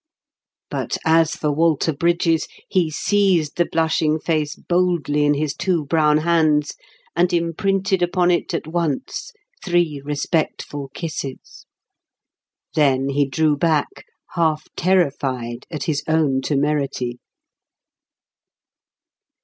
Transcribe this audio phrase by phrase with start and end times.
[0.71, 6.17] But as for Walter Brydges, he seized the blushing face boldly in his two brown
[6.17, 6.73] hands,
[7.15, 9.31] and imprinted upon it at once
[9.63, 11.67] three respectful kisses.
[12.73, 17.19] Then he drew back, half terrified at his own temerity.